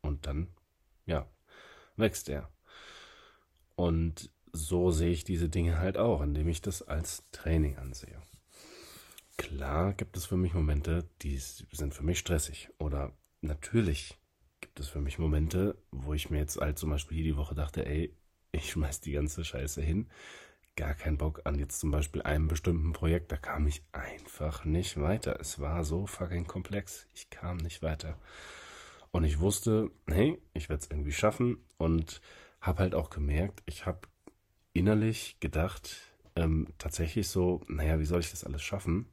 und 0.01 0.27
dann, 0.27 0.47
ja, 1.05 1.29
wächst 1.95 2.29
er. 2.29 2.51
Und 3.75 4.31
so 4.51 4.91
sehe 4.91 5.11
ich 5.11 5.23
diese 5.23 5.49
Dinge 5.49 5.79
halt 5.79 5.97
auch, 5.97 6.21
indem 6.21 6.47
ich 6.47 6.61
das 6.61 6.81
als 6.81 7.23
Training 7.31 7.77
ansehe. 7.77 8.21
Klar 9.37 9.93
gibt 9.93 10.15
es 10.15 10.25
für 10.25 10.37
mich 10.37 10.53
Momente, 10.53 11.09
die 11.21 11.37
sind 11.37 11.93
für 11.93 12.03
mich 12.03 12.19
stressig. 12.19 12.69
Oder 12.77 13.11
natürlich 13.41 14.17
gibt 14.61 14.79
es 14.79 14.87
für 14.87 15.01
mich 15.01 15.19
Momente, 15.19 15.77
wo 15.91 16.13
ich 16.13 16.29
mir 16.29 16.37
jetzt 16.37 16.57
halt 16.57 16.79
zum 16.79 16.89
Beispiel 16.89 17.23
die 17.23 17.35
Woche 17.35 17.53
dachte, 17.53 17.85
ey, 17.85 18.15
ich 18.53 18.71
schmeiß 18.71 19.01
die 19.01 19.11
ganze 19.11 19.43
Scheiße 19.43 19.81
hin. 19.81 20.09
Gar 20.75 20.93
keinen 20.93 21.17
Bock 21.17 21.41
an 21.45 21.57
jetzt 21.57 21.79
zum 21.79 21.91
Beispiel 21.91 22.21
einem 22.21 22.47
bestimmten 22.49 22.91
Projekt. 22.91 23.31
Da 23.31 23.37
kam 23.37 23.65
ich 23.65 23.83
einfach 23.93 24.65
nicht 24.65 24.99
weiter. 24.99 25.39
Es 25.39 25.59
war 25.59 25.85
so 25.85 26.05
fucking 26.05 26.47
komplex. 26.47 27.07
Ich 27.13 27.29
kam 27.29 27.57
nicht 27.57 27.81
weiter. 27.81 28.19
Und 29.11 29.23
ich 29.23 29.39
wusste, 29.39 29.89
hey, 30.07 30.37
ich 30.53 30.67
werde 30.67 30.83
es 30.83 30.91
irgendwie 30.91 31.13
schaffen. 31.13 31.57
Und 31.77 32.19
habe 32.59 32.79
halt 32.79 32.95
auch 32.95 33.09
gemerkt, 33.09 33.63
ich 33.65 33.85
habe 33.85 34.01
innerlich 34.73 35.37
gedacht, 35.39 35.95
ähm, 36.35 36.67
tatsächlich 36.77 37.29
so, 37.29 37.61
naja, 37.67 37.99
wie 37.99 38.05
soll 38.05 38.19
ich 38.19 38.31
das 38.31 38.43
alles 38.43 38.61
schaffen? 38.61 39.07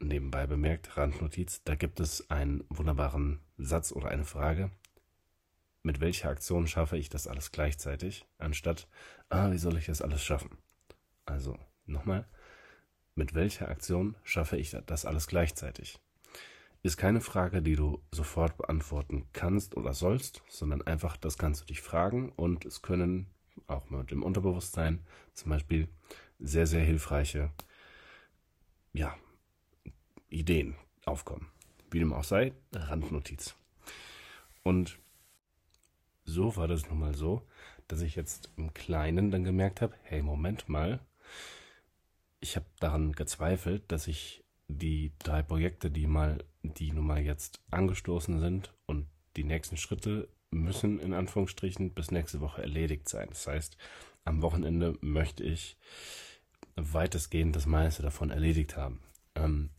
Nebenbei 0.00 0.46
bemerkt, 0.46 0.96
Randnotiz, 0.96 1.62
da 1.64 1.76
gibt 1.76 2.00
es 2.00 2.30
einen 2.30 2.64
wunderbaren 2.68 3.40
Satz 3.56 3.92
oder 3.92 4.08
eine 4.08 4.24
Frage. 4.24 4.70
Mit 5.86 6.00
welcher 6.00 6.30
Aktion 6.30 6.66
schaffe 6.66 6.96
ich 6.96 7.10
das 7.10 7.26
alles 7.26 7.52
gleichzeitig, 7.52 8.26
anstatt, 8.38 8.88
ah, 9.28 9.50
wie 9.50 9.58
soll 9.58 9.76
ich 9.76 9.84
das 9.84 10.00
alles 10.00 10.24
schaffen? 10.24 10.56
Also, 11.26 11.58
nochmal, 11.84 12.24
mit 13.14 13.34
welcher 13.34 13.68
Aktion 13.68 14.16
schaffe 14.24 14.56
ich 14.56 14.74
das 14.86 15.04
alles 15.04 15.26
gleichzeitig? 15.26 16.00
Ist 16.82 16.96
keine 16.96 17.20
Frage, 17.20 17.60
die 17.60 17.76
du 17.76 18.02
sofort 18.12 18.56
beantworten 18.56 19.28
kannst 19.34 19.76
oder 19.76 19.92
sollst, 19.92 20.42
sondern 20.48 20.80
einfach, 20.80 21.18
das 21.18 21.36
kannst 21.36 21.60
du 21.60 21.66
dich 21.66 21.82
fragen 21.82 22.32
und 22.34 22.64
es 22.64 22.80
können 22.80 23.26
auch 23.66 23.90
mit 23.90 24.10
dem 24.10 24.22
Unterbewusstsein 24.22 25.06
zum 25.34 25.50
Beispiel 25.50 25.88
sehr, 26.38 26.66
sehr 26.66 26.82
hilfreiche 26.82 27.52
ja, 28.94 29.14
Ideen 30.30 30.76
aufkommen. 31.04 31.50
Wie 31.90 31.98
dem 31.98 32.14
auch 32.14 32.24
sei, 32.24 32.54
Randnotiz. 32.72 33.54
Und 34.62 34.98
so 36.24 36.56
war 36.56 36.68
das 36.68 36.88
nun 36.88 36.98
mal 36.98 37.14
so, 37.14 37.46
dass 37.88 38.00
ich 38.00 38.16
jetzt 38.16 38.50
im 38.56 38.72
Kleinen 38.74 39.30
dann 39.30 39.44
gemerkt 39.44 39.80
habe, 39.80 39.94
hey, 40.02 40.22
Moment 40.22 40.68
mal, 40.68 41.00
ich 42.40 42.56
habe 42.56 42.66
daran 42.80 43.12
gezweifelt, 43.12 43.84
dass 43.88 44.06
ich 44.06 44.44
die 44.68 45.12
drei 45.18 45.42
Projekte, 45.42 45.90
die 45.90 46.06
mal, 46.06 46.44
die 46.62 46.92
nun 46.92 47.06
mal 47.06 47.20
jetzt 47.20 47.60
angestoßen 47.70 48.40
sind 48.40 48.72
und 48.86 49.06
die 49.36 49.44
nächsten 49.44 49.76
Schritte 49.76 50.28
müssen 50.50 51.00
in 51.00 51.12
Anführungsstrichen 51.12 51.92
bis 51.92 52.10
nächste 52.10 52.40
Woche 52.40 52.62
erledigt 52.62 53.08
sein. 53.08 53.28
Das 53.28 53.46
heißt, 53.46 53.76
am 54.24 54.42
Wochenende 54.42 54.96
möchte 55.00 55.42
ich 55.42 55.76
weitestgehend 56.76 57.54
das 57.56 57.66
meiste 57.66 58.02
davon 58.02 58.30
erledigt 58.30 58.76
haben. 58.76 59.00
Ähm, 59.34 59.70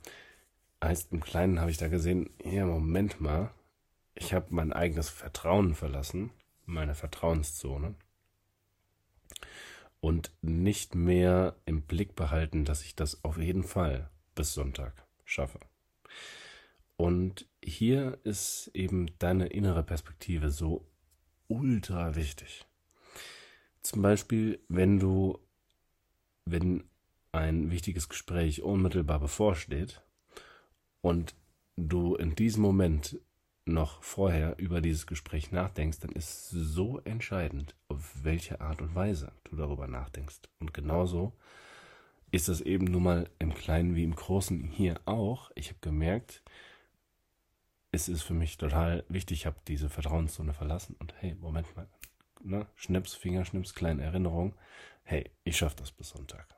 heißt, 0.84 1.12
im 1.12 1.22
Kleinen 1.22 1.60
habe 1.60 1.72
ich 1.72 1.78
da 1.78 1.88
gesehen, 1.88 2.30
ja, 2.44 2.66
Moment 2.66 3.20
mal, 3.20 3.52
ich 4.15 4.34
habe 4.34 4.48
mein 4.50 4.74
eigenes 4.74 5.10
Vertrauen 5.10 5.75
verlassen, 5.75 6.31
meine 6.65 6.95
Vertrauenszone 6.95 7.95
und 10.00 10.31
nicht 10.41 10.95
mehr 10.95 11.55
im 11.65 11.81
Blick 11.84 12.15
behalten, 12.15 12.65
dass 12.65 12.84
ich 12.84 12.95
das 12.95 13.24
auf 13.24 13.38
jeden 13.38 13.63
Fall 13.63 14.10
bis 14.34 14.53
Sonntag 14.53 15.05
schaffe. 15.25 15.60
Und 16.98 17.48
hier 17.63 18.19
ist 18.24 18.72
eben 18.74 19.17
deine 19.19 19.48
innere 19.48 19.84
Perspektive 19.84 20.50
so 20.50 20.88
ultra 21.48 22.15
wichtig. 22.15 22.65
Zum 23.81 24.01
Beispiel, 24.01 24.63
wenn 24.69 25.00
du, 25.00 25.38
wenn 26.45 26.86
ein 27.31 27.69
wichtiges 27.69 28.07
Gespräch 28.07 28.63
unmittelbar 28.63 29.19
bevorsteht 29.19 30.01
und 31.01 31.36
du 31.75 32.15
in 32.15 32.36
diesem 32.36 32.62
Moment 32.62 33.19
noch 33.65 34.03
vorher 34.03 34.57
über 34.60 34.79
dieses 34.79 35.07
Gespräch 35.07 35.51
nachdenkst, 35.51 36.00
dann 36.00 36.12
ist 36.12 36.50
so 36.50 37.00
entscheidend, 37.00 37.75
auf 37.88 38.12
welche 38.24 38.62
Art 38.62 38.81
und 38.81 38.93
Weise 38.93 39.31
du 39.43 39.55
darüber 39.55 39.88
nachdenkst. 39.88 40.41
Und 40.60 40.74
genauso 40.74 41.34
ist 42.31 42.48
es 42.48 42.62
eben 42.62 42.86
nun 42.86 43.03
mal 43.03 43.29
im 43.39 43.53
Kleinen 43.53 43.95
wie 43.95 44.03
im 44.03 44.15
Großen 44.15 44.63
hier 44.63 45.00
auch. 45.05 45.51
Ich 45.55 45.69
habe 45.69 45.79
gemerkt, 45.81 46.43
es 47.91 48.10
ist 48.10 48.24
für 48.24 48.34
mich 48.34 48.57
total 48.57 49.03
wichtig, 49.10 49.39
ich 49.39 49.45
habe 49.45 49.57
diese 49.67 49.89
Vertrauenszone 49.89 50.53
verlassen 50.53 50.95
und 51.00 51.13
hey, 51.19 51.36
Moment 51.36 51.75
mal, 51.75 51.88
ne? 52.43 52.67
Schnips, 52.75 53.13
Fingerschnips, 53.15 53.74
kleine 53.74 54.03
Erinnerung, 54.03 54.53
hey, 55.03 55.31
ich 55.43 55.57
schaffe 55.57 55.77
das 55.77 55.91
bis 55.91 56.10
Sonntag. 56.10 56.55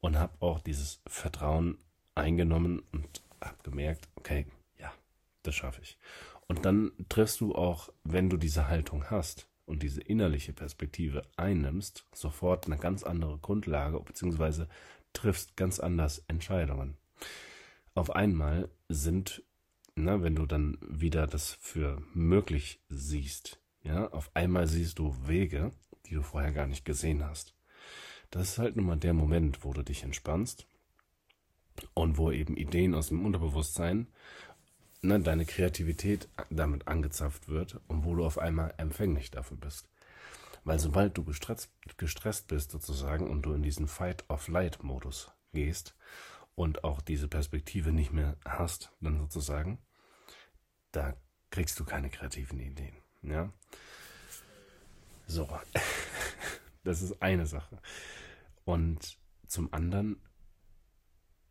Und 0.00 0.18
habe 0.18 0.32
auch 0.40 0.60
dieses 0.60 1.02
Vertrauen 1.06 1.76
eingenommen 2.14 2.82
und 2.90 3.22
habe 3.40 3.62
gemerkt, 3.62 4.08
okay, 4.16 4.46
das 5.42 5.54
schaffe 5.54 5.80
ich. 5.82 5.98
Und 6.46 6.64
dann 6.64 6.92
triffst 7.08 7.40
du 7.40 7.54
auch, 7.54 7.90
wenn 8.04 8.28
du 8.28 8.36
diese 8.36 8.68
Haltung 8.68 9.10
hast 9.10 9.48
und 9.66 9.82
diese 9.82 10.00
innerliche 10.00 10.52
Perspektive 10.52 11.22
einnimmst, 11.36 12.06
sofort 12.12 12.66
eine 12.66 12.76
ganz 12.76 13.02
andere 13.02 13.38
Grundlage, 13.38 14.00
beziehungsweise 14.00 14.68
triffst 15.12 15.56
ganz 15.56 15.78
anders 15.78 16.24
Entscheidungen. 16.26 16.96
Auf 17.94 18.10
einmal 18.10 18.68
sind 18.88 19.42
na, 19.94 20.22
wenn 20.22 20.34
du 20.34 20.46
dann 20.46 20.78
wieder 20.80 21.26
das 21.26 21.52
für 21.60 22.02
möglich 22.14 22.80
siehst, 22.88 23.60
ja, 23.82 24.08
auf 24.10 24.30
einmal 24.34 24.66
siehst 24.66 24.98
du 24.98 25.14
Wege, 25.26 25.72
die 26.06 26.14
du 26.14 26.22
vorher 26.22 26.52
gar 26.52 26.66
nicht 26.66 26.84
gesehen 26.84 27.24
hast. 27.24 27.54
Das 28.30 28.50
ist 28.50 28.58
halt 28.58 28.76
nun 28.76 28.86
mal 28.86 28.96
der 28.96 29.14
Moment, 29.14 29.64
wo 29.64 29.72
du 29.72 29.82
dich 29.82 30.02
entspannst 30.02 30.66
und 31.94 32.18
wo 32.18 32.30
eben 32.30 32.56
Ideen 32.56 32.94
aus 32.94 33.08
dem 33.08 33.24
Unterbewusstsein, 33.24 34.06
na, 35.02 35.18
deine 35.18 35.46
Kreativität 35.46 36.28
damit 36.50 36.88
angezapft 36.88 37.48
wird 37.48 37.80
und 37.88 38.04
wo 38.04 38.14
du 38.14 38.24
auf 38.24 38.38
einmal 38.38 38.74
empfänglich 38.76 39.30
dafür 39.30 39.56
bist. 39.56 39.88
Weil 40.64 40.78
sobald 40.78 41.16
du 41.16 41.24
gestresst, 41.24 41.70
gestresst 41.96 42.48
bist 42.48 42.70
sozusagen 42.70 43.28
und 43.28 43.42
du 43.42 43.54
in 43.54 43.62
diesen 43.62 43.88
Fight-of-Light-Modus 43.88 45.32
gehst 45.52 45.94
und 46.54 46.84
auch 46.84 47.00
diese 47.00 47.28
Perspektive 47.28 47.92
nicht 47.92 48.12
mehr 48.12 48.36
hast, 48.44 48.92
dann 49.00 49.18
sozusagen, 49.18 49.78
da 50.92 51.14
kriegst 51.50 51.80
du 51.80 51.84
keine 51.84 52.10
kreativen 52.10 52.60
Ideen. 52.60 52.94
Ja. 53.22 53.52
So, 55.26 55.48
das 56.84 57.00
ist 57.00 57.22
eine 57.22 57.46
Sache. 57.46 57.80
Und 58.64 59.18
zum 59.46 59.72
anderen, 59.72 60.20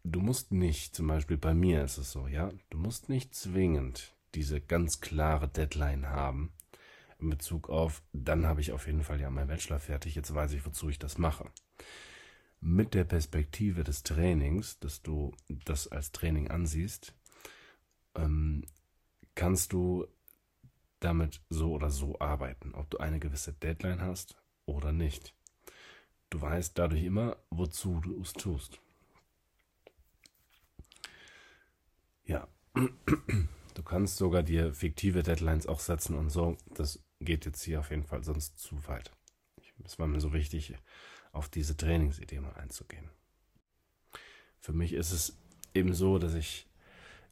du 0.04 0.20
musst 0.20 0.52
nicht, 0.52 0.96
zum 0.96 1.08
Beispiel 1.08 1.38
bei 1.38 1.54
mir 1.54 1.84
ist 1.84 1.98
es 1.98 2.12
so, 2.12 2.28
ja, 2.28 2.52
du 2.70 2.78
musst 2.78 3.10
nicht 3.10 3.36
zwingend 3.36 4.16
diese 4.36 4.62
ganz 4.62 5.02
klare 5.02 5.48
Deadline 5.48 6.10
haben 6.10 6.54
in 7.20 7.30
Bezug 7.30 7.70
auf, 7.70 8.02
dann 8.14 8.46
habe 8.46 8.62
ich 8.62 8.72
auf 8.72 8.88
jeden 8.88 9.04
Fall 9.04 9.20
ja 9.20 9.30
mein 9.30 9.48
Bachelor 9.48 9.80
fertig, 9.80 10.16
jetzt 10.16 10.34
weiß 10.34 10.54
ich, 10.54 10.66
wozu 10.66 10.90
ich 10.90 11.00
das 11.00 11.18
mache. 11.18 11.50
Mit 12.62 12.94
der 12.94 13.04
Perspektive 13.04 13.84
des 13.84 14.04
Trainings, 14.04 14.80
dass 14.80 15.02
du 15.02 15.36
das 15.48 15.88
als 15.88 16.12
Training 16.12 16.50
ansiehst, 16.50 17.14
ähm, 18.16 18.66
kannst 19.36 19.74
du 19.74 20.08
damit 21.00 21.42
so 21.50 21.74
oder 21.74 21.90
so 21.90 22.20
arbeiten, 22.20 22.74
ob 22.74 22.90
du 22.90 22.98
eine 22.98 23.20
gewisse 23.20 23.54
Deadline 23.54 24.02
hast 24.02 24.36
oder 24.66 24.92
nicht. 24.92 25.34
Du 26.30 26.42
weißt 26.42 26.78
dadurch 26.78 27.04
immer, 27.04 27.38
wozu 27.50 28.02
du 28.02 28.22
es 28.22 28.34
tust. 28.34 28.82
Ja, 32.30 32.48
du 33.74 33.84
kannst 33.84 34.18
sogar 34.18 34.44
dir 34.44 34.72
fiktive 34.72 35.24
Deadlines 35.24 35.66
auch 35.66 35.80
setzen 35.80 36.16
und 36.16 36.30
so. 36.30 36.58
Das 36.76 37.04
geht 37.20 37.44
jetzt 37.46 37.64
hier 37.64 37.80
auf 37.80 37.90
jeden 37.90 38.04
Fall 38.04 38.24
sonst 38.24 38.60
zu 38.60 38.88
weit. 38.88 39.12
Das 39.80 39.98
war 39.98 40.06
mir 40.06 40.20
so 40.20 40.32
wichtig, 40.32 40.76
auf 41.32 41.50
diese 41.50 41.76
Trainingsidee 41.76 42.40
mal 42.40 42.54
einzugehen. 42.54 43.10
Für 44.60 44.74
mich 44.74 44.94
ist 44.94 45.12
es 45.12 45.40
eben 45.74 45.96
so, 45.96 46.20
dass 46.20 46.36
ich 46.36 46.70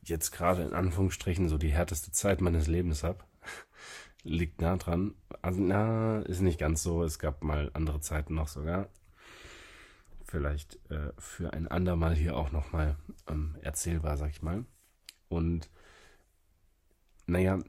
jetzt 0.01 0.31
gerade 0.31 0.63
in 0.63 0.73
Anführungsstrichen 0.73 1.47
so 1.47 1.59
die 1.59 1.71
härteste 1.71 2.11
Zeit 2.11 2.41
meines 2.41 2.65
Lebens 2.65 3.03
habe. 3.03 3.23
Liegt 4.23 4.61
nah 4.61 4.77
dran. 4.77 5.13
Also, 5.43 5.61
na, 5.61 6.21
ist 6.21 6.41
nicht 6.41 6.59
ganz 6.59 6.81
so. 6.81 7.03
Es 7.03 7.19
gab 7.19 7.43
mal 7.43 7.69
andere 7.75 8.01
Zeiten 8.01 8.33
noch 8.33 8.47
sogar. 8.47 8.89
Vielleicht 10.23 10.79
äh, 10.89 11.13
für 11.19 11.53
ein 11.53 11.67
andermal 11.67 12.15
hier 12.15 12.35
auch 12.35 12.51
nochmal 12.51 12.97
ähm, 13.27 13.57
erzählbar, 13.61 14.17
sag 14.17 14.31
ich 14.31 14.41
mal. 14.41 14.65
Und 15.29 15.69
naja, 17.25 17.59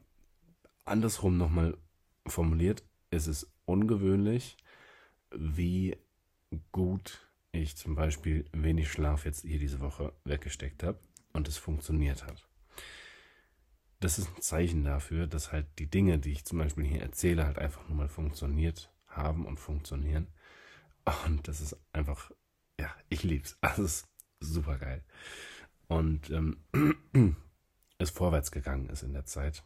andersrum 0.85 1.37
nochmal 1.37 1.77
formuliert, 2.27 2.85
ist 3.11 3.27
es 3.27 3.51
ungewöhnlich, 3.65 4.57
wie 5.31 5.97
gut 6.73 7.29
ich 7.53 7.77
zum 7.77 7.95
Beispiel 7.95 8.45
wenig 8.53 8.91
Schlaf 8.91 9.25
jetzt 9.25 9.43
hier 9.43 9.59
diese 9.59 9.81
Woche 9.81 10.13
weggesteckt 10.25 10.83
habe 10.83 11.01
und 11.33 11.49
es 11.49 11.57
funktioniert 11.57 12.25
hat. 12.27 12.49
Das 14.01 14.19
ist 14.19 14.29
ein 14.29 14.43
Zeichen 14.43 14.85
dafür, 14.85 15.27
dass 15.27 15.51
halt 15.51 15.67
die 15.79 15.91
Dinge, 15.91 16.19
die 16.19 16.33
ich 16.33 16.45
zum 16.45 16.59
Beispiel 16.59 16.85
hier 16.85 17.03
erzähle, 17.03 17.47
halt 17.47 17.59
einfach 17.59 17.89
nur 17.89 17.97
mal 17.97 18.09
funktioniert 18.09 18.93
haben 19.07 19.45
und 19.45 19.59
funktionieren. 19.59 20.29
Und 21.27 21.49
das 21.49 21.61
ist 21.61 21.77
einfach, 21.93 22.31
ja, 22.79 22.95
ich 23.09 23.23
lieb's. 23.23 23.57
Also 23.61 23.83
es 23.83 24.07
ist 24.41 24.53
super 24.53 24.79
geil. 24.79 25.03
Und 25.89 26.31
ähm, 26.31 26.59
es 27.99 28.11
vorwärts 28.11 28.51
gegangen 28.51 28.89
ist 28.89 29.03
in 29.03 29.13
der 29.13 29.25
Zeit. 29.25 29.65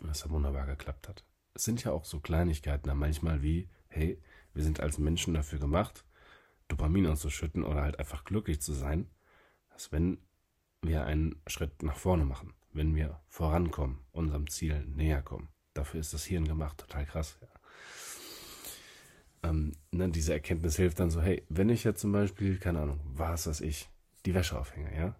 Und 0.00 0.10
es 0.10 0.28
wunderbar 0.28 0.66
geklappt 0.66 1.08
hat. 1.08 1.24
Es 1.54 1.64
sind 1.64 1.82
ja 1.84 1.92
auch 1.92 2.04
so 2.04 2.20
Kleinigkeiten, 2.20 2.94
manchmal 2.98 3.42
wie, 3.42 3.68
hey, 3.88 4.20
wir 4.52 4.62
sind 4.62 4.80
als 4.80 4.98
Menschen 4.98 5.32
dafür 5.32 5.58
gemacht, 5.58 6.04
Dopamin 6.68 7.06
auszuschütten 7.06 7.64
oder 7.64 7.82
halt 7.82 7.98
einfach 7.98 8.24
glücklich 8.24 8.60
zu 8.60 8.72
sein, 8.74 9.08
dass 9.70 9.92
wenn 9.92 10.18
wir 10.82 11.04
einen 11.04 11.40
Schritt 11.46 11.82
nach 11.82 11.96
vorne 11.96 12.24
machen, 12.24 12.52
wenn 12.72 12.94
wir 12.94 13.20
vorankommen, 13.28 14.00
unserem 14.12 14.48
Ziel 14.50 14.84
näher 14.86 15.22
kommen. 15.22 15.48
Dafür 15.72 16.00
ist 16.00 16.12
das 16.12 16.24
Hirn 16.24 16.46
gemacht, 16.46 16.78
total 16.78 17.06
krass. 17.06 17.38
Ja. 17.40 17.48
Ähm, 19.50 19.72
ne, 19.92 20.08
diese 20.10 20.32
Erkenntnis 20.32 20.76
hilft 20.76 21.00
dann 21.00 21.10
so, 21.10 21.22
hey, 21.22 21.44
wenn 21.48 21.70
ich 21.70 21.84
jetzt 21.84 22.00
zum 22.00 22.12
Beispiel, 22.12 22.58
keine 22.58 22.80
Ahnung, 22.80 23.00
was 23.04 23.46
weiß 23.46 23.60
ich, 23.62 23.88
die 24.26 24.34
Wäsche 24.34 24.58
aufhänge, 24.58 24.94
ja, 24.96 25.16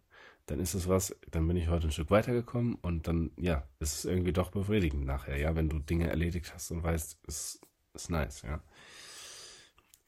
dann 0.46 0.60
ist 0.60 0.74
es 0.74 0.88
was, 0.88 1.14
dann 1.30 1.46
bin 1.46 1.56
ich 1.56 1.68
heute 1.68 1.88
ein 1.88 1.92
Stück 1.92 2.10
weitergekommen 2.10 2.76
und 2.76 3.08
dann, 3.08 3.32
ja, 3.36 3.68
ist 3.80 3.94
es 3.94 4.04
irgendwie 4.04 4.32
doch 4.32 4.50
befriedigend 4.50 5.04
nachher, 5.04 5.36
ja, 5.38 5.54
wenn 5.56 5.68
du 5.68 5.80
Dinge 5.80 6.08
erledigt 6.08 6.52
hast 6.54 6.70
und 6.70 6.82
weißt, 6.82 7.18
es 7.26 7.60
ist 7.94 8.10
nice, 8.10 8.42
ja. 8.42 8.62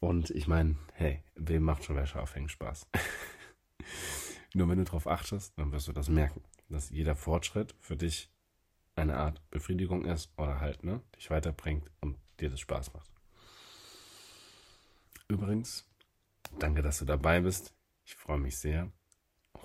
Und 0.01 0.31
ich 0.31 0.47
meine, 0.47 0.77
hey, 0.93 1.25
wem 1.35 1.65
macht 1.65 1.85
schon 1.85 1.97
Wäsche 1.97 2.21
aufhängen 2.21 2.49
Spaß? 2.49 2.87
Nur 4.55 4.69
wenn 4.69 4.79
du 4.79 4.85
darauf 4.85 5.09
achtest, 5.09 5.59
dann 5.59 5.73
wirst 5.73 5.89
du 5.89 5.93
das 5.93 6.09
merken, 6.09 6.43
dass 6.69 6.91
jeder 6.91 7.17
Fortschritt 7.17 7.75
für 7.81 7.97
dich 7.97 8.31
eine 8.95 9.17
Art 9.17 9.43
Befriedigung 9.51 10.05
ist 10.05 10.31
oder 10.37 10.61
halt, 10.61 10.85
ne, 10.85 11.03
dich 11.17 11.31
weiterbringt 11.31 11.91
und 12.01 12.17
dir 12.39 12.51
das 12.51 12.61
Spaß 12.61 12.93
macht. 12.95 13.11
Übrigens, 15.27 15.85
danke, 16.59 16.83
dass 16.83 17.01
du 17.01 17.05
dabei 17.05 17.41
bist. 17.41 17.75
Ich 18.05 18.15
freue 18.15 18.39
mich 18.39 18.57
sehr. 18.57 18.91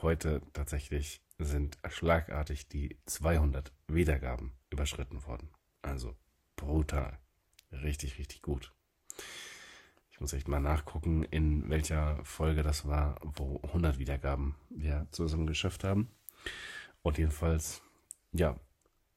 Heute 0.04 0.42
tatsächlich 0.52 1.22
sind 1.40 1.78
schlagartig 1.88 2.68
die 2.68 2.98
200 3.06 3.72
Wiedergaben 3.88 4.52
überschritten 4.70 5.26
worden. 5.26 5.50
Also 5.82 6.14
brutal. 6.58 7.18
Richtig, 7.72 8.20
richtig 8.20 8.42
gut. 8.42 8.74
Ich 10.12 10.20
muss 10.20 10.34
echt 10.34 10.50
mal 10.50 10.60
nachgucken, 10.60 11.24
in 11.24 11.70
welcher 11.70 12.20
Folge 12.26 12.64
das 12.64 12.86
war, 12.86 13.18
wo 13.24 13.62
100 13.64 13.98
Wiedergaben 13.98 14.56
wir 14.70 15.08
zusammen 15.12 15.48
geschafft 15.48 15.86
haben. 15.86 16.12
Und 17.02 17.18
jedenfalls, 17.18 17.82
ja, 18.34 18.60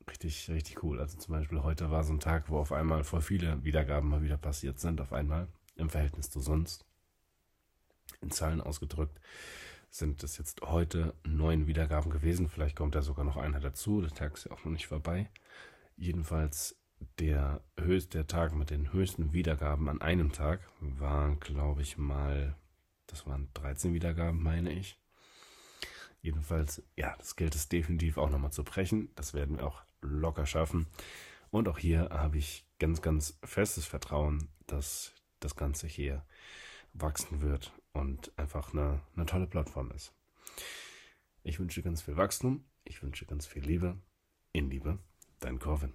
richtig, 0.08 0.48
richtig 0.50 0.84
cool. 0.84 1.00
Also 1.00 1.18
zum 1.18 1.34
Beispiel 1.34 1.64
heute 1.64 1.90
war 1.90 2.04
so 2.04 2.12
ein 2.12 2.20
Tag, 2.20 2.48
wo 2.48 2.58
auf 2.58 2.70
einmal 2.70 3.02
voll 3.02 3.22
viele 3.22 3.64
Wiedergaben 3.64 4.08
mal 4.08 4.22
wieder 4.22 4.36
passiert 4.36 4.78
sind, 4.78 5.00
auf 5.00 5.12
einmal 5.12 5.48
im 5.74 5.90
Verhältnis 5.90 6.30
zu 6.30 6.38
sonst. 6.38 6.86
In 8.20 8.30
Zahlen 8.30 8.60
ausgedrückt 8.60 9.20
sind 9.96 10.22
es 10.22 10.38
jetzt 10.38 10.60
heute 10.62 11.14
neun 11.24 11.66
Wiedergaben 11.66 12.10
gewesen. 12.10 12.48
Vielleicht 12.48 12.76
kommt 12.76 12.94
da 12.94 13.02
sogar 13.02 13.24
noch 13.24 13.36
einer 13.36 13.60
dazu. 13.60 14.00
Der 14.00 14.10
Tag 14.10 14.34
ist 14.34 14.44
ja 14.44 14.52
auch 14.52 14.64
noch 14.64 14.72
nicht 14.72 14.86
vorbei. 14.86 15.30
Jedenfalls 15.96 16.76
der 17.18 17.62
höchste 17.78 18.26
Tag 18.26 18.54
mit 18.54 18.70
den 18.70 18.92
höchsten 18.92 19.32
Wiedergaben 19.32 19.88
an 19.88 20.00
einem 20.00 20.32
Tag 20.32 20.60
war, 20.80 21.36
glaube 21.36 21.82
ich 21.82 21.98
mal, 21.98 22.56
das 23.06 23.26
waren 23.26 23.48
13 23.54 23.94
Wiedergaben, 23.94 24.42
meine 24.42 24.72
ich. 24.72 24.98
Jedenfalls, 26.20 26.82
ja, 26.96 27.14
das 27.18 27.36
gilt 27.36 27.54
es 27.54 27.68
definitiv 27.68 28.18
auch 28.18 28.30
nochmal 28.30 28.52
zu 28.52 28.64
brechen. 28.64 29.10
Das 29.14 29.34
werden 29.34 29.58
wir 29.58 29.66
auch 29.66 29.82
locker 30.00 30.46
schaffen. 30.46 30.86
Und 31.50 31.68
auch 31.68 31.78
hier 31.78 32.08
habe 32.10 32.38
ich 32.38 32.66
ganz, 32.78 33.00
ganz 33.00 33.38
festes 33.44 33.86
Vertrauen, 33.86 34.48
dass 34.66 35.12
das 35.40 35.54
Ganze 35.54 35.86
hier 35.86 36.24
wachsen 36.92 37.40
wird 37.42 37.72
und 37.96 38.36
einfach 38.38 38.72
eine, 38.72 39.00
eine 39.14 39.26
tolle 39.26 39.46
Plattform 39.46 39.90
ist. 39.90 40.14
Ich 41.42 41.58
wünsche 41.58 41.82
ganz 41.82 42.02
viel 42.02 42.16
Wachstum. 42.16 42.64
Ich 42.84 43.02
wünsche 43.02 43.26
ganz 43.26 43.46
viel 43.46 43.64
Liebe. 43.64 43.98
In 44.52 44.70
Liebe, 44.70 44.98
dein 45.40 45.58
Corvin. 45.58 45.92